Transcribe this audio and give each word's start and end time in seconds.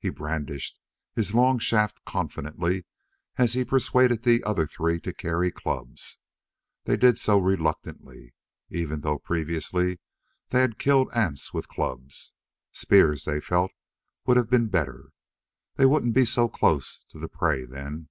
He 0.00 0.08
brandished 0.08 0.80
his 1.14 1.32
long 1.32 1.60
shaft 1.60 2.04
confidently 2.04 2.86
as 3.36 3.52
he 3.52 3.64
persuaded 3.64 4.24
the 4.24 4.42
other 4.42 4.66
three 4.66 4.98
to 5.02 5.14
carry 5.14 5.52
clubs. 5.52 6.18
They 6.86 6.96
did 6.96 7.20
so 7.20 7.38
reluctantly, 7.38 8.34
even 8.68 9.02
though 9.02 9.20
previously 9.20 10.00
they 10.48 10.60
had 10.62 10.80
killed 10.80 11.08
ants 11.14 11.54
with 11.54 11.68
clubs. 11.68 12.32
Spears, 12.72 13.26
they 13.26 13.40
felt, 13.40 13.70
would 14.26 14.36
have 14.36 14.50
been 14.50 14.66
better. 14.70 15.12
They 15.76 15.86
wouldn't 15.86 16.14
be 16.16 16.24
so 16.24 16.48
close 16.48 16.98
to 17.10 17.20
the 17.20 17.28
prey 17.28 17.64
then. 17.64 18.08